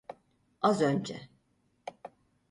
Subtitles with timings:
[0.59, 1.29] Az önce.